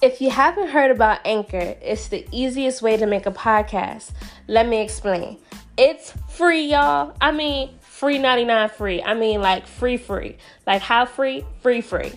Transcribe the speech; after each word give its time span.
If 0.00 0.20
you 0.20 0.30
haven't 0.30 0.68
heard 0.68 0.92
about 0.92 1.26
Anchor, 1.26 1.74
it's 1.82 2.06
the 2.06 2.24
easiest 2.30 2.82
way 2.82 2.96
to 2.96 3.04
make 3.04 3.26
a 3.26 3.32
podcast. 3.32 4.12
Let 4.46 4.68
me 4.68 4.80
explain. 4.80 5.38
It's 5.76 6.14
free, 6.28 6.66
y'all. 6.70 7.16
I 7.20 7.32
mean, 7.32 7.70
free 7.80 8.18
99 8.18 8.68
free. 8.68 9.02
I 9.02 9.14
mean, 9.14 9.40
like 9.40 9.66
free, 9.66 9.96
free. 9.96 10.36
Like 10.68 10.82
how 10.82 11.04
free? 11.04 11.44
Free, 11.62 11.80
free. 11.80 12.12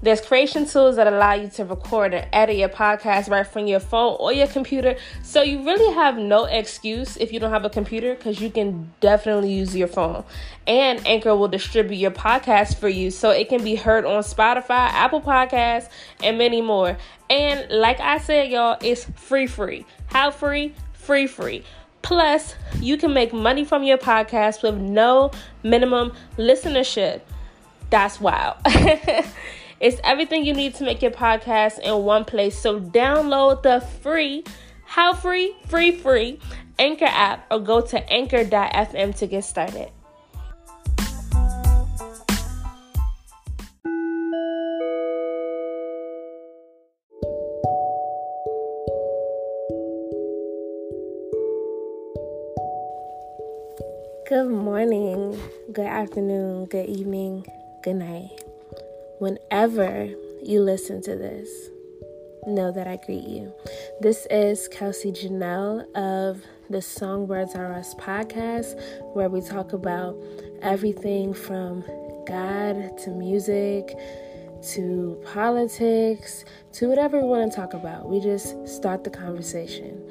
There's 0.00 0.20
creation 0.20 0.64
tools 0.64 0.94
that 0.94 1.08
allow 1.08 1.34
you 1.34 1.48
to 1.48 1.64
record 1.64 2.14
and 2.14 2.28
edit 2.32 2.56
your 2.56 2.68
podcast 2.68 3.28
right 3.28 3.46
from 3.46 3.66
your 3.66 3.80
phone 3.80 4.16
or 4.20 4.32
your 4.32 4.46
computer. 4.46 4.96
So 5.24 5.42
you 5.42 5.64
really 5.64 5.92
have 5.94 6.16
no 6.16 6.44
excuse 6.44 7.16
if 7.16 7.32
you 7.32 7.40
don't 7.40 7.50
have 7.50 7.64
a 7.64 7.70
computer 7.70 8.14
because 8.14 8.40
you 8.40 8.48
can 8.48 8.92
definitely 9.00 9.52
use 9.52 9.74
your 9.74 9.88
phone. 9.88 10.22
And 10.68 11.04
Anchor 11.04 11.34
will 11.34 11.48
distribute 11.48 11.96
your 11.96 12.12
podcast 12.12 12.76
for 12.76 12.88
you 12.88 13.10
so 13.10 13.30
it 13.30 13.48
can 13.48 13.64
be 13.64 13.74
heard 13.74 14.04
on 14.04 14.22
Spotify, 14.22 14.88
Apple 14.90 15.20
Podcasts, 15.20 15.88
and 16.22 16.38
many 16.38 16.62
more. 16.62 16.96
And 17.28 17.68
like 17.68 17.98
I 17.98 18.18
said, 18.18 18.50
y'all, 18.50 18.78
it's 18.80 19.04
free 19.16 19.48
free. 19.48 19.84
How 20.06 20.30
free? 20.30 20.74
Free 20.92 21.26
free. 21.26 21.64
Plus, 22.02 22.54
you 22.80 22.96
can 22.96 23.12
make 23.12 23.32
money 23.32 23.64
from 23.64 23.82
your 23.82 23.98
podcast 23.98 24.62
with 24.62 24.76
no 24.76 25.32
minimum 25.64 26.12
listenership. 26.36 27.22
That's 27.90 28.20
wild. 28.20 28.56
It's 29.80 30.00
everything 30.02 30.44
you 30.44 30.54
need 30.54 30.74
to 30.76 30.84
make 30.84 31.02
your 31.02 31.12
podcast 31.12 31.78
in 31.78 32.02
one 32.02 32.24
place. 32.24 32.58
So 32.58 32.80
download 32.80 33.62
the 33.62 33.80
free, 33.80 34.42
how 34.84 35.12
free? 35.12 35.54
Free, 35.68 35.92
free 35.92 36.40
Anchor 36.78 37.06
app 37.06 37.46
or 37.50 37.60
go 37.60 37.80
to 37.80 38.12
anchor.fm 38.12 39.16
to 39.16 39.26
get 39.26 39.44
started. 39.44 39.90
Good 54.28 54.50
morning, 54.50 55.40
good 55.72 55.86
afternoon, 55.86 56.66
good 56.66 56.86
evening, 56.86 57.46
good 57.82 57.96
night 57.96 58.47
whenever 59.18 60.08
you 60.42 60.60
listen 60.60 61.02
to 61.02 61.16
this, 61.16 61.70
know 62.46 62.70
that 62.72 62.86
I 62.86 62.96
greet 63.04 63.24
you. 63.24 63.52
This 64.00 64.26
is 64.30 64.68
Kelsie 64.72 65.12
Janel 65.12 65.84
of 65.96 66.42
the 66.70 66.80
Songbirds 66.80 67.54
R 67.54 67.72
Us 67.72 67.94
podcast, 67.96 68.80
where 69.14 69.28
we 69.28 69.40
talk 69.40 69.72
about 69.72 70.16
everything 70.62 71.34
from 71.34 71.82
God 72.26 72.96
to 72.98 73.10
music 73.10 73.96
to 74.60 75.22
politics 75.24 76.44
to 76.72 76.88
whatever 76.88 77.20
we 77.20 77.28
want 77.28 77.50
to 77.50 77.56
talk 77.56 77.74
about. 77.74 78.08
We 78.08 78.18
just 78.20 78.66
start 78.66 79.04
the 79.04 79.10
conversation. 79.10 80.02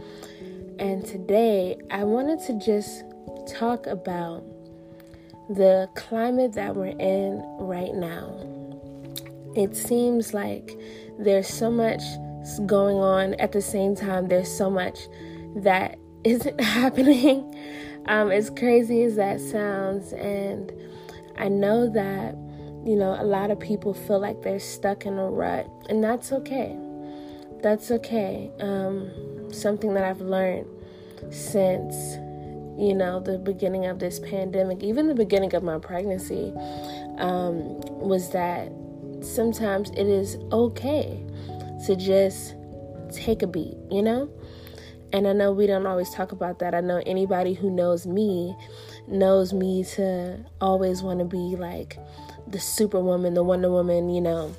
And 0.79 1.05
today 1.05 1.77
I 1.91 2.05
wanted 2.05 2.39
to 2.47 2.53
just 2.53 3.03
talk 3.45 3.87
about 3.87 4.45
the 5.49 5.89
climate 5.95 6.53
that 6.53 6.75
we're 6.75 6.97
in 6.97 7.43
right 7.59 7.93
now 7.93 8.56
it 9.57 9.75
seems 9.75 10.33
like 10.33 10.77
there's 11.19 11.47
so 11.47 11.71
much 11.71 12.01
going 12.65 12.97
on 12.97 13.33
at 13.35 13.51
the 13.51 13.61
same 13.61 13.95
time. 13.95 14.27
There's 14.27 14.51
so 14.55 14.69
much 14.69 14.99
that 15.57 15.97
isn't 16.23 16.59
happening. 16.79 17.53
Um, 18.07 18.31
as 18.31 18.49
crazy 18.49 19.03
as 19.03 19.17
that 19.17 19.41
sounds 19.41 20.13
and 20.13 20.71
i 21.37 21.49
know 21.49 21.89
that 21.89 22.35
you 22.85 22.95
know 22.95 23.17
a 23.19 23.25
lot 23.25 23.51
of 23.51 23.59
people 23.59 23.93
feel 23.93 24.17
like 24.17 24.41
they're 24.43 24.61
stuck 24.61 25.05
in 25.05 25.17
a 25.17 25.29
rut 25.29 25.67
and 25.89 26.01
that's 26.01 26.31
okay. 26.31 26.77
That's 27.61 27.91
okay. 27.91 28.49
Um, 28.61 29.11
something 29.51 29.93
that 29.93 30.03
i've 30.03 30.21
learned 30.21 30.67
since 31.31 31.95
you 32.79 32.93
know 32.93 33.19
the 33.19 33.39
beginning 33.39 33.85
of 33.85 33.99
this 33.99 34.19
pandemic 34.19 34.83
even 34.83 35.07
the 35.07 35.15
beginning 35.15 35.53
of 35.55 35.63
my 35.63 35.79
pregnancy 35.79 36.53
um, 37.17 37.79
was 37.99 38.29
that 38.31 38.71
sometimes 39.21 39.89
it 39.91 40.07
is 40.07 40.37
okay 40.51 41.23
to 41.85 41.95
just 41.95 42.55
take 43.11 43.41
a 43.41 43.47
beat, 43.47 43.75
you 43.89 44.01
know? 44.01 44.29
And 45.13 45.27
I 45.27 45.33
know 45.33 45.51
we 45.51 45.67
don't 45.67 45.85
always 45.85 46.09
talk 46.09 46.31
about 46.31 46.59
that. 46.59 46.75
I 46.75 46.81
know 46.81 47.01
anybody 47.05 47.53
who 47.53 47.71
knows 47.71 48.05
me 48.05 48.55
knows 49.07 49.53
me 49.53 49.83
to 49.83 50.37
always 50.59 51.01
want 51.01 51.19
to 51.19 51.25
be 51.25 51.55
like 51.55 51.97
the 52.45 52.59
superwoman, 52.59 53.33
the 53.33 53.43
Wonder 53.43 53.69
Woman, 53.71 54.09
you 54.09 54.21
know, 54.21 54.53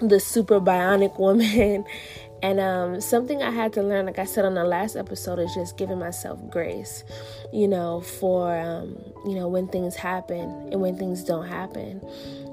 the 0.00 0.20
super 0.20 0.60
bionic 0.60 1.18
woman. 1.18 1.84
And 2.42 2.58
um, 2.58 3.00
something 3.00 3.40
I 3.40 3.50
had 3.50 3.72
to 3.74 3.82
learn, 3.82 4.06
like 4.06 4.18
I 4.18 4.24
said 4.24 4.44
on 4.44 4.54
the 4.54 4.64
last 4.64 4.96
episode, 4.96 5.38
is 5.38 5.54
just 5.54 5.76
giving 5.78 6.00
myself 6.00 6.40
grace, 6.50 7.04
you 7.52 7.68
know, 7.68 8.00
for, 8.00 8.58
um, 8.58 8.98
you 9.24 9.36
know, 9.36 9.46
when 9.46 9.68
things 9.68 9.94
happen 9.94 10.68
and 10.72 10.80
when 10.80 10.96
things 10.96 11.22
don't 11.22 11.46
happen 11.46 12.00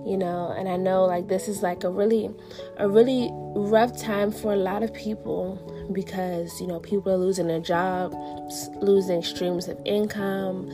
you 0.06 0.18
know 0.18 0.54
and 0.58 0.70
i 0.70 0.78
know 0.78 1.06
like 1.06 1.28
this 1.28 1.48
is 1.48 1.62
like 1.62 1.84
a 1.84 1.90
really 1.90 2.30
a 2.78 2.88
really 2.88 3.30
rough 3.56 3.98
time 4.00 4.32
for 4.32 4.54
a 4.54 4.58
lot 4.58 4.84
of 4.84 4.94
people 4.94 5.90
because 5.94 6.60
you 6.62 6.68
know 6.68 6.80
people 6.80 7.12
are 7.12 7.18
losing 7.18 7.48
their 7.48 7.60
jobs 7.60 8.70
losing 8.82 9.22
streams 9.22 9.68
of 9.68 9.78
income 9.86 10.70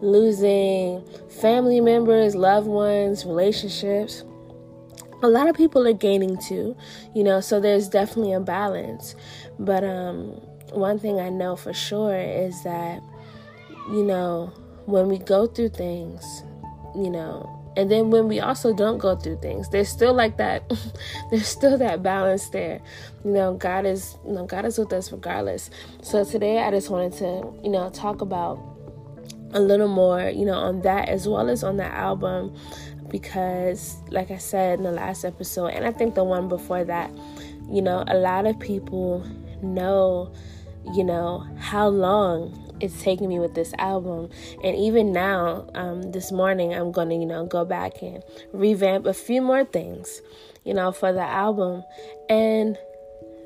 losing 0.00 1.02
family 1.40 1.80
members 1.80 2.34
loved 2.34 2.66
ones 2.66 3.24
relationships. 3.24 4.24
A 5.22 5.28
lot 5.28 5.48
of 5.48 5.56
people 5.56 5.86
are 5.86 5.94
gaining 5.94 6.36
too 6.36 6.76
you 7.14 7.24
know 7.24 7.40
so 7.40 7.60
there's 7.60 7.88
definitely 7.88 8.32
a 8.32 8.40
balance. 8.40 9.16
But 9.58 9.84
um 9.84 10.40
one 10.72 10.98
thing 10.98 11.20
i 11.20 11.28
know 11.28 11.54
for 11.54 11.72
sure 11.72 12.18
is 12.18 12.62
that 12.64 13.00
you 13.90 14.02
know 14.02 14.52
when 14.86 15.08
we 15.08 15.16
go 15.16 15.46
through 15.46 15.68
things 15.68 16.42
you 16.94 17.08
know 17.08 17.55
and 17.76 17.90
then 17.90 18.10
when 18.10 18.28
we 18.28 18.40
also 18.40 18.74
don't 18.74 18.98
go 18.98 19.14
through 19.16 19.38
things 19.40 19.68
there's 19.68 19.88
still 19.88 20.14
like 20.14 20.36
that 20.36 20.62
there's 21.30 21.48
still 21.48 21.76
that 21.78 22.02
balance 22.02 22.48
there. 22.50 22.80
You 23.24 23.32
know 23.32 23.54
god 23.54 23.86
is 23.86 24.16
you 24.26 24.32
know 24.32 24.46
god 24.46 24.64
is 24.64 24.78
with 24.78 24.92
us 24.92 25.12
regardless. 25.12 25.70
So 26.02 26.24
today 26.24 26.58
i 26.58 26.70
just 26.70 26.90
wanted 26.90 27.12
to 27.14 27.52
you 27.62 27.70
know 27.70 27.90
talk 27.90 28.20
about 28.20 28.58
a 29.52 29.60
little 29.60 29.88
more 29.88 30.28
you 30.28 30.44
know 30.44 30.54
on 30.54 30.82
that 30.82 31.08
as 31.08 31.28
well 31.28 31.48
as 31.48 31.62
on 31.62 31.76
the 31.76 31.84
album 31.84 32.54
because 33.10 33.96
like 34.10 34.30
i 34.30 34.36
said 34.36 34.78
in 34.78 34.84
the 34.84 34.92
last 34.92 35.24
episode 35.24 35.68
and 35.68 35.84
i 35.84 35.92
think 35.92 36.14
the 36.14 36.24
one 36.24 36.48
before 36.48 36.84
that 36.84 37.10
you 37.70 37.80
know 37.80 38.04
a 38.08 38.16
lot 38.16 38.46
of 38.46 38.58
people 38.58 39.24
know 39.62 40.32
you 40.94 41.04
know 41.04 41.46
how 41.58 41.88
long 41.88 42.66
it's 42.80 43.02
taking 43.02 43.28
me 43.28 43.38
with 43.38 43.54
this 43.54 43.72
album. 43.78 44.30
And 44.62 44.76
even 44.76 45.12
now, 45.12 45.66
um, 45.74 46.12
this 46.12 46.30
morning, 46.30 46.74
I'm 46.74 46.92
going 46.92 47.08
to, 47.08 47.14
you 47.14 47.26
know, 47.26 47.46
go 47.46 47.64
back 47.64 48.02
and 48.02 48.22
revamp 48.52 49.06
a 49.06 49.14
few 49.14 49.42
more 49.42 49.64
things, 49.64 50.20
you 50.64 50.74
know, 50.74 50.92
for 50.92 51.12
the 51.12 51.22
album. 51.22 51.84
And 52.28 52.76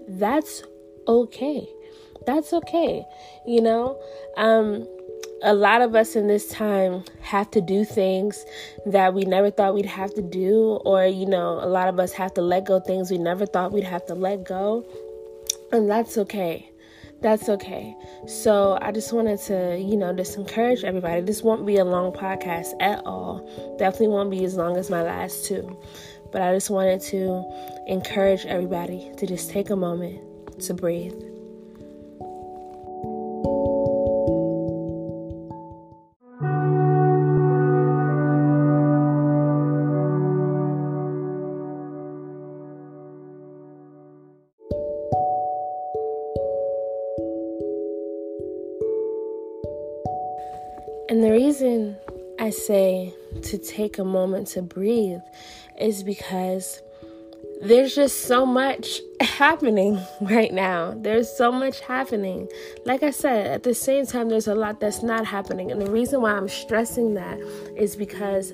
that's 0.08 0.62
okay. 1.06 1.66
That's 2.26 2.52
okay. 2.52 3.04
You 3.46 3.62
know, 3.62 4.02
um, 4.36 4.86
a 5.42 5.54
lot 5.54 5.80
of 5.80 5.94
us 5.94 6.16
in 6.16 6.26
this 6.26 6.48
time 6.48 7.04
have 7.22 7.50
to 7.52 7.60
do 7.60 7.84
things 7.84 8.44
that 8.84 9.14
we 9.14 9.24
never 9.24 9.50
thought 9.50 9.74
we'd 9.74 9.86
have 9.86 10.12
to 10.14 10.22
do, 10.22 10.80
or, 10.84 11.06
you 11.06 11.26
know, 11.26 11.60
a 11.62 11.68
lot 11.68 11.88
of 11.88 11.98
us 11.98 12.12
have 12.12 12.34
to 12.34 12.42
let 12.42 12.66
go 12.66 12.80
things 12.80 13.10
we 13.10 13.18
never 13.18 13.46
thought 13.46 13.72
we'd 13.72 13.84
have 13.84 14.04
to 14.06 14.14
let 14.14 14.44
go. 14.44 14.84
And 15.72 15.88
that's 15.88 16.18
okay 16.18 16.69
that's 17.20 17.48
okay. 17.48 17.96
So 18.26 18.78
I 18.80 18.92
just 18.92 19.12
wanted 19.12 19.38
to, 19.42 19.78
you 19.78 19.96
know, 19.96 20.12
just 20.14 20.36
encourage 20.36 20.84
everybody. 20.84 21.20
This 21.20 21.42
won't 21.42 21.66
be 21.66 21.76
a 21.76 21.84
long 21.84 22.12
podcast 22.12 22.72
at 22.80 23.04
all. 23.04 23.46
Definitely 23.78 24.08
won't 24.08 24.30
be 24.30 24.44
as 24.44 24.56
long 24.56 24.76
as 24.76 24.90
my 24.90 25.02
last 25.02 25.44
two. 25.44 25.78
But 26.32 26.42
I 26.42 26.54
just 26.54 26.70
wanted 26.70 27.00
to 27.02 27.44
encourage 27.86 28.46
everybody 28.46 29.12
to 29.16 29.26
just 29.26 29.50
take 29.50 29.70
a 29.70 29.76
moment 29.76 30.20
to 30.62 30.74
breathe. 30.74 31.29
To 53.50 53.58
take 53.58 53.98
a 53.98 54.04
moment 54.04 54.48
to 54.48 54.62
breathe 54.62 55.20
is 55.78 56.02
because 56.02 56.80
there's 57.62 57.94
just 57.94 58.22
so 58.22 58.46
much 58.46 59.00
happening 59.20 60.00
right 60.22 60.52
now. 60.52 60.94
There's 60.96 61.30
so 61.30 61.52
much 61.52 61.80
happening. 61.80 62.48
Like 62.84 63.02
I 63.02 63.10
said, 63.10 63.46
at 63.46 63.62
the 63.62 63.74
same 63.74 64.06
time, 64.06 64.28
there's 64.28 64.48
a 64.48 64.54
lot 64.54 64.80
that's 64.80 65.02
not 65.02 65.26
happening. 65.26 65.70
And 65.70 65.80
the 65.80 65.90
reason 65.90 66.22
why 66.22 66.32
I'm 66.32 66.48
stressing 66.48 67.14
that 67.14 67.38
is 67.76 67.96
because 67.96 68.52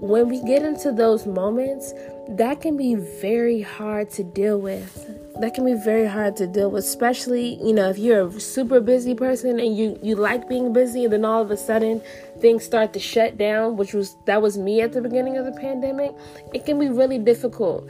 when 0.00 0.28
we 0.28 0.42
get 0.42 0.62
into 0.62 0.92
those 0.92 1.26
moments, 1.26 1.94
that 2.28 2.60
can 2.60 2.76
be 2.76 2.94
very 2.94 3.62
hard 3.62 4.10
to 4.10 4.24
deal 4.24 4.58
with. 4.58 5.06
That 5.40 5.54
can 5.54 5.64
be 5.64 5.74
very 5.74 6.06
hard 6.06 6.36
to 6.36 6.46
deal 6.46 6.70
with, 6.70 6.84
especially, 6.84 7.62
you 7.62 7.72
know, 7.72 7.90
if 7.90 7.98
you're 7.98 8.26
a 8.26 8.40
super 8.40 8.80
busy 8.80 9.14
person 9.14 9.60
and 9.60 9.76
you 9.76 9.98
you 10.02 10.16
like 10.16 10.48
being 10.48 10.72
busy 10.72 11.04
and 11.04 11.12
then 11.12 11.24
all 11.24 11.42
of 11.42 11.50
a 11.50 11.56
sudden 11.56 12.02
things 12.40 12.64
start 12.64 12.92
to 12.94 12.98
shut 12.98 13.36
down, 13.36 13.76
which 13.76 13.92
was 13.92 14.16
that 14.24 14.40
was 14.40 14.56
me 14.56 14.80
at 14.80 14.92
the 14.92 15.02
beginning 15.02 15.36
of 15.36 15.44
the 15.44 15.52
pandemic. 15.52 16.12
It 16.54 16.64
can 16.64 16.78
be 16.78 16.88
really 16.88 17.18
difficult 17.18 17.88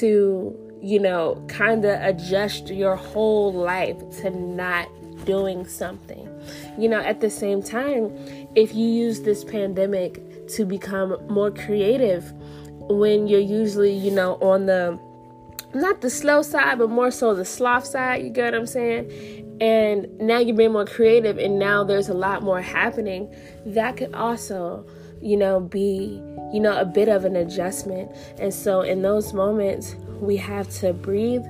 to, 0.00 0.78
you 0.82 0.98
know, 1.00 1.42
kind 1.48 1.84
of 1.84 2.00
adjust 2.02 2.68
your 2.68 2.96
whole 2.96 3.52
life 3.52 3.98
to 4.20 4.30
not 4.30 4.88
doing 5.24 5.66
something. 5.66 6.28
You 6.78 6.88
know, 6.88 7.00
at 7.00 7.20
the 7.20 7.30
same 7.30 7.62
time, 7.62 8.12
if 8.54 8.74
you 8.74 8.86
use 8.86 9.22
this 9.22 9.44
pandemic 9.44 10.20
to 10.48 10.64
become 10.64 11.16
more 11.28 11.50
creative 11.50 12.32
when 12.98 13.26
you're 13.26 13.40
usually, 13.40 13.92
you 13.92 14.10
know, 14.10 14.34
on 14.36 14.66
the 14.66 14.98
not 15.74 16.00
the 16.00 16.10
slow 16.10 16.42
side, 16.42 16.78
but 16.78 16.90
more 16.90 17.10
so 17.10 17.34
the 17.34 17.44
sloth 17.44 17.86
side, 17.86 18.22
you 18.22 18.30
get 18.30 18.52
what 18.52 18.54
I'm 18.54 18.66
saying? 18.66 19.58
And 19.60 20.18
now 20.18 20.38
you're 20.38 20.56
being 20.56 20.72
more 20.72 20.84
creative 20.84 21.38
and 21.38 21.58
now 21.58 21.84
there's 21.84 22.08
a 22.08 22.14
lot 22.14 22.42
more 22.42 22.60
happening. 22.60 23.32
That 23.64 23.96
could 23.96 24.14
also, 24.14 24.86
you 25.20 25.36
know, 25.36 25.60
be, 25.60 26.20
you 26.52 26.60
know, 26.60 26.78
a 26.78 26.84
bit 26.84 27.08
of 27.08 27.24
an 27.24 27.36
adjustment. 27.36 28.10
And 28.38 28.52
so 28.52 28.80
in 28.82 29.02
those 29.02 29.32
moments, 29.32 29.94
we 30.20 30.36
have 30.36 30.68
to 30.80 30.92
breathe, 30.92 31.44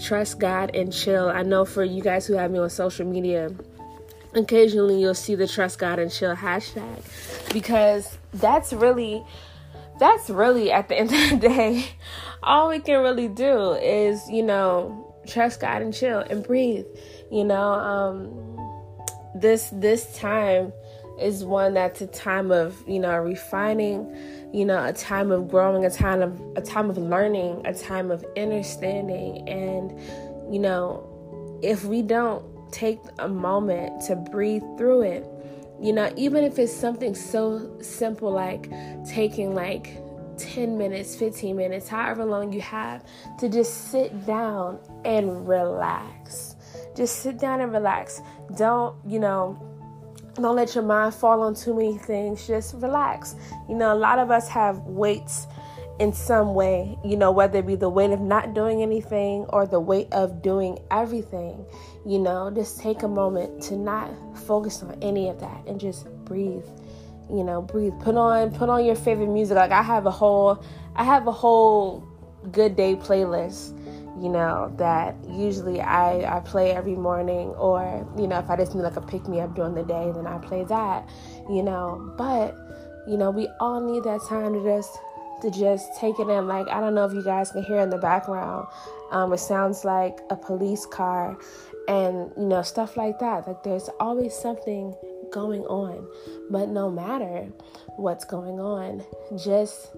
trust 0.00 0.38
God, 0.38 0.74
and 0.74 0.92
chill. 0.92 1.28
I 1.28 1.42
know 1.42 1.64
for 1.64 1.84
you 1.84 2.02
guys 2.02 2.26
who 2.26 2.34
have 2.34 2.50
me 2.50 2.58
on 2.58 2.70
social 2.70 3.06
media, 3.06 3.50
occasionally 4.34 5.00
you'll 5.00 5.14
see 5.14 5.34
the 5.34 5.48
trust 5.48 5.78
God 5.78 5.98
and 5.98 6.10
chill 6.12 6.36
hashtag 6.36 7.52
because 7.52 8.18
that's 8.34 8.72
really 8.72 9.24
that's 9.98 10.30
really 10.30 10.70
at 10.70 10.88
the 10.88 10.96
end 10.98 11.12
of 11.12 11.30
the 11.30 11.48
day 11.48 11.86
all 12.42 12.68
we 12.68 12.78
can 12.78 13.00
really 13.02 13.28
do 13.28 13.72
is 13.72 14.28
you 14.30 14.42
know 14.42 15.04
trust 15.26 15.60
god 15.60 15.82
and 15.82 15.92
chill 15.92 16.20
and 16.30 16.44
breathe 16.44 16.86
you 17.30 17.44
know? 17.44 17.72
Um 17.72 18.58
this 19.34 19.70
this 19.72 20.16
time 20.16 20.72
is 21.20 21.44
one 21.44 21.74
that's 21.74 22.00
a 22.00 22.06
time 22.06 22.50
of 22.50 22.76
you 22.86 22.98
know 22.98 23.16
refining 23.18 24.16
you 24.52 24.64
know 24.64 24.84
a 24.84 24.92
time 24.92 25.30
of 25.30 25.48
growing 25.48 25.84
a 25.84 25.90
time 25.90 26.22
of 26.22 26.40
a 26.56 26.62
time 26.62 26.88
of 26.90 26.96
learning 26.96 27.60
a 27.66 27.74
time 27.74 28.10
of 28.10 28.24
understanding. 28.36 29.48
And 29.48 29.92
you 30.52 30.60
know 30.60 31.04
if 31.62 31.84
we 31.84 32.02
don't 32.02 32.44
take 32.72 33.00
a 33.18 33.28
moment 33.28 34.02
to 34.06 34.14
breathe 34.14 34.62
through 34.76 35.02
it 35.02 35.26
you 35.80 35.92
know, 35.92 36.12
even 36.16 36.44
if 36.44 36.58
it's 36.58 36.72
something 36.72 37.14
so 37.14 37.80
simple 37.80 38.30
like 38.30 38.70
taking 39.08 39.54
like 39.54 40.02
10 40.38 40.76
minutes, 40.78 41.14
15 41.16 41.56
minutes, 41.56 41.88
however 41.88 42.24
long 42.24 42.52
you 42.52 42.60
have 42.60 43.04
to 43.38 43.48
just 43.48 43.90
sit 43.90 44.26
down 44.26 44.78
and 45.04 45.48
relax. 45.48 46.56
Just 46.96 47.20
sit 47.20 47.38
down 47.38 47.60
and 47.60 47.72
relax. 47.72 48.20
Don't, 48.56 48.96
you 49.06 49.18
know, 49.18 49.56
don't 50.34 50.56
let 50.56 50.74
your 50.74 50.84
mind 50.84 51.14
fall 51.14 51.42
on 51.42 51.54
too 51.54 51.74
many 51.74 51.98
things. 51.98 52.46
Just 52.46 52.74
relax. 52.74 53.34
You 53.68 53.74
know, 53.74 53.92
a 53.92 53.96
lot 53.96 54.18
of 54.18 54.30
us 54.30 54.48
have 54.48 54.78
weights 54.78 55.46
in 55.98 56.12
some 56.12 56.54
way, 56.54 56.96
you 57.04 57.16
know, 57.16 57.32
whether 57.32 57.58
it 57.58 57.66
be 57.66 57.74
the 57.74 57.88
weight 57.88 58.10
of 58.10 58.20
not 58.20 58.54
doing 58.54 58.82
anything 58.82 59.44
or 59.48 59.66
the 59.66 59.80
weight 59.80 60.08
of 60.12 60.42
doing 60.42 60.78
everything, 60.90 61.64
you 62.06 62.18
know, 62.18 62.50
just 62.54 62.80
take 62.80 63.02
a 63.02 63.08
moment 63.08 63.62
to 63.64 63.76
not 63.76 64.10
focus 64.36 64.82
on 64.82 64.96
any 65.02 65.28
of 65.28 65.40
that 65.40 65.66
and 65.66 65.80
just 65.80 66.06
breathe. 66.24 66.66
You 67.30 67.44
know, 67.44 67.60
breathe. 67.60 67.92
Put 68.00 68.16
on 68.16 68.52
put 68.52 68.70
on 68.70 68.86
your 68.86 68.94
favorite 68.94 69.26
music. 69.28 69.56
Like 69.56 69.70
I 69.70 69.82
have 69.82 70.06
a 70.06 70.10
whole 70.10 70.64
I 70.96 71.04
have 71.04 71.26
a 71.26 71.32
whole 71.32 72.06
good 72.52 72.76
day 72.76 72.96
playlist, 72.96 73.76
you 74.22 74.28
know, 74.28 74.72
that 74.78 75.16
usually 75.28 75.80
I, 75.80 76.38
I 76.38 76.40
play 76.40 76.72
every 76.72 76.94
morning 76.94 77.48
or, 77.50 78.06
you 78.16 78.26
know, 78.26 78.38
if 78.38 78.48
I 78.48 78.56
just 78.56 78.74
need 78.74 78.82
like 78.82 78.96
a 78.96 79.02
pick 79.02 79.28
me 79.28 79.40
up 79.40 79.54
during 79.54 79.74
the 79.74 79.82
day, 79.82 80.10
then 80.14 80.26
I 80.26 80.38
play 80.38 80.64
that, 80.64 81.08
you 81.50 81.62
know. 81.62 82.14
But, 82.16 82.56
you 83.06 83.16
know, 83.16 83.30
we 83.30 83.48
all 83.60 83.80
need 83.80 84.04
that 84.04 84.22
time 84.28 84.54
to 84.54 84.62
just 84.62 84.98
to 85.42 85.50
just 85.50 85.96
take 85.98 86.18
it 86.18 86.28
in. 86.28 86.46
Like, 86.46 86.68
I 86.68 86.80
don't 86.80 86.94
know 86.94 87.04
if 87.04 87.12
you 87.12 87.22
guys 87.22 87.50
can 87.50 87.62
hear 87.64 87.78
in 87.78 87.90
the 87.90 87.98
background. 87.98 88.66
Um, 89.10 89.32
it 89.32 89.38
sounds 89.38 89.84
like 89.84 90.18
a 90.30 90.36
police 90.36 90.86
car 90.86 91.38
and, 91.88 92.30
you 92.36 92.46
know, 92.46 92.62
stuff 92.62 92.96
like 92.96 93.18
that. 93.20 93.46
Like, 93.46 93.62
there's 93.62 93.88
always 94.00 94.34
something 94.34 94.94
going 95.32 95.62
on. 95.62 96.06
But 96.50 96.68
no 96.68 96.90
matter 96.90 97.48
what's 97.96 98.24
going 98.24 98.60
on, 98.60 99.04
just 99.42 99.88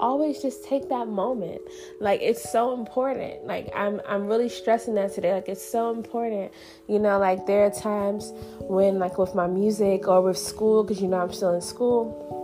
always 0.00 0.40
just 0.40 0.64
take 0.64 0.88
that 0.88 1.06
moment 1.08 1.60
like 2.00 2.20
it's 2.22 2.50
so 2.50 2.72
important 2.72 3.44
like 3.44 3.68
i'm 3.76 4.00
i'm 4.08 4.26
really 4.26 4.48
stressing 4.48 4.94
that 4.94 5.12
today 5.12 5.34
like 5.34 5.48
it's 5.48 5.62
so 5.62 5.90
important 5.90 6.50
you 6.88 6.98
know 6.98 7.18
like 7.18 7.44
there 7.46 7.66
are 7.66 7.70
times 7.70 8.32
when 8.60 8.98
like 8.98 9.18
with 9.18 9.34
my 9.34 9.46
music 9.46 10.08
or 10.08 10.22
with 10.22 10.38
school 10.38 10.82
because 10.82 11.02
you 11.02 11.08
know 11.08 11.20
i'm 11.20 11.32
still 11.32 11.54
in 11.54 11.60
school 11.60 12.39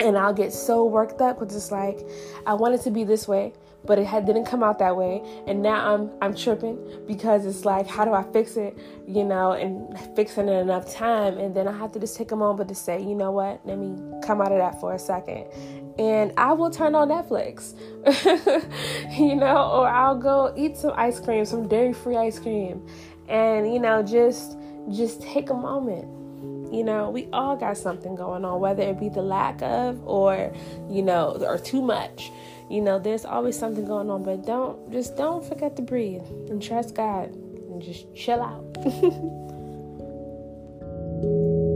and 0.00 0.16
I'll 0.16 0.32
get 0.32 0.52
so 0.52 0.84
worked 0.84 1.20
up 1.20 1.38
because 1.38 1.54
it's 1.54 1.70
like 1.70 2.00
I 2.46 2.54
want 2.54 2.74
it 2.74 2.80
to 2.82 2.90
be 2.90 3.04
this 3.04 3.28
way, 3.28 3.52
but 3.84 3.98
it 3.98 4.06
had, 4.06 4.26
didn't 4.26 4.46
come 4.46 4.62
out 4.62 4.78
that 4.78 4.96
way, 4.96 5.22
and 5.46 5.62
now 5.62 5.94
I'm 5.94 6.10
I'm 6.22 6.34
tripping 6.34 6.78
because 7.06 7.46
it's 7.46 7.64
like 7.64 7.86
how 7.86 8.04
do 8.04 8.12
I 8.12 8.22
fix 8.32 8.56
it, 8.56 8.78
you 9.06 9.24
know, 9.24 9.52
and 9.52 9.98
fixing 10.16 10.48
it 10.48 10.60
enough 10.60 10.92
time, 10.92 11.38
and 11.38 11.54
then 11.54 11.68
I 11.68 11.76
have 11.76 11.92
to 11.92 12.00
just 12.00 12.16
take 12.16 12.32
a 12.32 12.36
moment 12.36 12.68
to 12.70 12.74
say, 12.74 13.00
you 13.00 13.14
know 13.14 13.30
what, 13.30 13.60
let 13.64 13.78
me 13.78 13.96
come 14.22 14.40
out 14.40 14.52
of 14.52 14.58
that 14.58 14.80
for 14.80 14.94
a 14.94 14.98
second, 14.98 15.46
and 15.98 16.32
I 16.36 16.52
will 16.54 16.70
turn 16.70 16.94
on 16.94 17.08
Netflix, 17.08 17.74
you 19.18 19.36
know, 19.36 19.70
or 19.70 19.88
I'll 19.88 20.18
go 20.18 20.52
eat 20.56 20.76
some 20.76 20.92
ice 20.96 21.20
cream, 21.20 21.44
some 21.44 21.68
dairy 21.68 21.92
free 21.92 22.16
ice 22.16 22.38
cream, 22.38 22.86
and 23.28 23.72
you 23.72 23.78
know 23.78 24.02
just 24.02 24.56
just 24.90 25.20
take 25.22 25.50
a 25.50 25.54
moment 25.54 26.19
you 26.70 26.84
know, 26.84 27.10
we 27.10 27.28
all 27.32 27.56
got 27.56 27.76
something 27.76 28.14
going 28.14 28.44
on, 28.44 28.60
whether 28.60 28.82
it 28.82 29.00
be 29.00 29.08
the 29.08 29.22
lack 29.22 29.60
of 29.62 30.00
or, 30.06 30.52
you 30.88 31.02
know, 31.02 31.36
or 31.40 31.58
too 31.58 31.82
much. 31.82 32.30
You 32.70 32.80
know, 32.80 32.98
there's 32.98 33.24
always 33.24 33.58
something 33.58 33.84
going 33.84 34.08
on, 34.10 34.22
but 34.22 34.46
don't 34.46 34.92
just 34.92 35.16
don't 35.16 35.44
forget 35.44 35.74
to 35.76 35.82
breathe 35.82 36.24
and 36.48 36.62
trust 36.62 36.94
God 36.94 37.34
and 37.34 37.82
just 37.82 38.14
chill 38.14 38.40
out. 38.40 38.64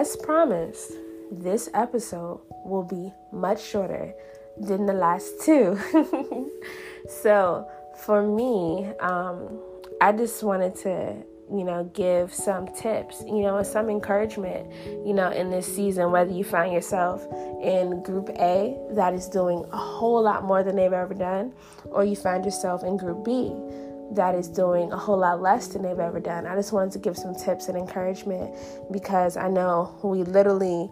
as 0.00 0.16
promised, 0.16 0.92
this 1.30 1.68
episode 1.74 2.40
will 2.64 2.82
be 2.82 3.12
much 3.32 3.62
shorter 3.62 4.14
than 4.56 4.86
the 4.86 4.94
last 4.94 5.30
two. 5.42 5.78
so, 7.22 7.68
for 8.06 8.22
me, 8.26 8.86
um, 9.00 9.60
I 10.00 10.12
just 10.12 10.42
wanted 10.42 10.74
to, 10.76 11.16
you 11.52 11.64
know, 11.64 11.84
give 11.92 12.32
some 12.32 12.66
tips, 12.68 13.22
you 13.26 13.42
know, 13.42 13.62
some 13.62 13.90
encouragement, 13.90 14.72
you 15.06 15.12
know, 15.12 15.30
in 15.32 15.50
this 15.50 15.66
season, 15.66 16.10
whether 16.10 16.32
you 16.32 16.44
find 16.44 16.72
yourself 16.72 17.22
in 17.62 18.02
Group 18.02 18.30
A 18.38 18.78
that 18.92 19.12
is 19.12 19.28
doing 19.28 19.66
a 19.70 19.76
whole 19.76 20.22
lot 20.22 20.44
more 20.44 20.62
than 20.62 20.76
they've 20.76 20.94
ever 20.94 21.12
done, 21.12 21.52
or 21.90 22.06
you 22.06 22.16
find 22.16 22.42
yourself 22.42 22.82
in 22.84 22.96
Group 22.96 23.22
B 23.22 23.52
that 24.12 24.34
is 24.34 24.48
doing 24.48 24.92
a 24.92 24.96
whole 24.96 25.18
lot 25.18 25.40
less 25.40 25.68
than 25.68 25.82
they've 25.82 25.98
ever 25.98 26.20
done. 26.20 26.46
I 26.46 26.54
just 26.56 26.72
wanted 26.72 26.92
to 26.92 26.98
give 26.98 27.16
some 27.16 27.34
tips 27.34 27.68
and 27.68 27.76
encouragement 27.76 28.54
because 28.90 29.36
I 29.36 29.48
know 29.48 29.96
we 30.02 30.22
literally 30.24 30.90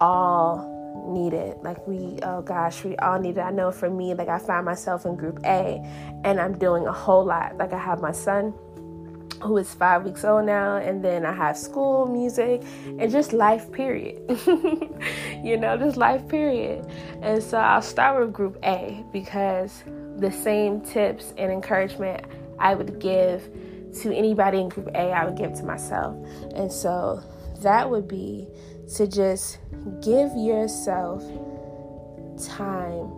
all 0.00 0.72
need 1.08 1.32
it. 1.32 1.62
Like 1.62 1.86
we, 1.86 2.18
oh 2.22 2.42
gosh, 2.42 2.84
we 2.84 2.96
all 2.96 3.18
need 3.18 3.38
it. 3.38 3.40
I 3.40 3.50
know 3.50 3.70
for 3.70 3.88
me, 3.88 4.14
like 4.14 4.28
I 4.28 4.38
find 4.38 4.64
myself 4.64 5.06
in 5.06 5.16
group 5.16 5.40
A 5.44 5.80
and 6.24 6.40
I'm 6.40 6.58
doing 6.58 6.86
a 6.86 6.92
whole 6.92 7.24
lot. 7.24 7.56
Like 7.56 7.72
I 7.72 7.78
have 7.78 8.00
my 8.00 8.12
son 8.12 8.54
who 9.42 9.56
is 9.56 9.74
five 9.74 10.04
weeks 10.04 10.24
old 10.24 10.46
now, 10.46 10.76
and 10.76 11.04
then 11.04 11.26
I 11.26 11.32
have 11.32 11.58
school, 11.58 12.06
music, 12.06 12.62
and 12.86 13.10
just 13.10 13.32
life, 13.32 13.72
period. 13.72 14.22
you 15.42 15.56
know, 15.56 15.76
just 15.76 15.96
life, 15.96 16.28
period. 16.28 16.86
And 17.22 17.42
so 17.42 17.58
I'll 17.58 17.82
start 17.82 18.20
with 18.20 18.32
group 18.32 18.56
A 18.62 19.04
because 19.12 19.82
the 20.16 20.30
same 20.30 20.80
tips 20.80 21.34
and 21.38 21.50
encouragement 21.50 22.24
I 22.62 22.74
would 22.74 23.00
give 23.00 23.50
to 24.02 24.14
anybody 24.14 24.58
in 24.58 24.68
group 24.68 24.88
A, 24.94 25.12
I 25.12 25.24
would 25.24 25.36
give 25.36 25.52
to 25.54 25.64
myself. 25.64 26.16
And 26.54 26.72
so 26.72 27.22
that 27.60 27.90
would 27.90 28.08
be 28.08 28.48
to 28.96 29.06
just 29.06 29.58
give 30.00 30.34
yourself 30.36 31.22
time 32.38 33.10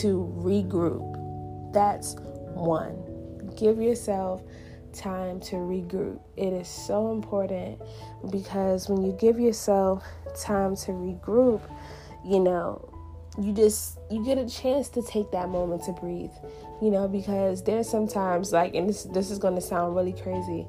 to 0.00 0.34
regroup. 0.36 1.72
That's 1.72 2.16
one. 2.54 3.04
Give 3.56 3.80
yourself 3.80 4.42
time 4.92 5.40
to 5.40 5.56
regroup. 5.56 6.20
It 6.36 6.52
is 6.52 6.68
so 6.68 7.12
important 7.12 7.80
because 8.30 8.88
when 8.88 9.02
you 9.02 9.12
give 9.12 9.38
yourself 9.38 10.04
time 10.36 10.74
to 10.76 10.92
regroup, 10.92 11.60
you 12.24 12.40
know, 12.40 12.97
you 13.40 13.52
just 13.52 13.98
you 14.10 14.24
get 14.24 14.38
a 14.38 14.48
chance 14.48 14.88
to 14.90 15.02
take 15.02 15.30
that 15.32 15.48
moment 15.48 15.84
to 15.84 15.92
breathe. 15.92 16.32
You 16.80 16.90
know, 16.90 17.08
because 17.08 17.62
there's 17.62 17.88
sometimes 17.88 18.52
like 18.52 18.74
and 18.74 18.88
this 18.88 19.04
this 19.04 19.30
is 19.30 19.38
going 19.38 19.54
to 19.54 19.60
sound 19.60 19.96
really 19.96 20.12
crazy, 20.12 20.66